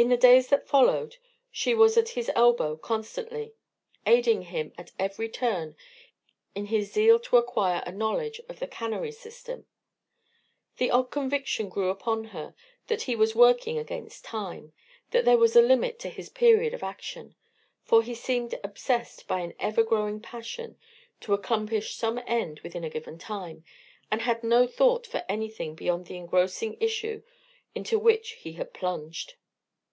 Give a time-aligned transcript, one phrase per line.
[0.00, 1.16] In the days that followed
[1.50, 3.52] she was at his elbow constantly,
[4.06, 5.76] aiding him at every turn
[6.54, 9.66] in his zeal to acquire a knowledge of the cannery system.
[10.78, 12.54] The odd conviction grew upon her
[12.86, 14.72] that he was working against time,
[15.10, 17.34] that there was a limit to his period of action,
[17.84, 20.78] for he seemed obsessed by an ever growing passion
[21.20, 23.66] to accomplish some end within a given time,
[24.10, 27.22] and had no thought for anything beyond the engrossing issue
[27.74, 29.34] into which he had plunged.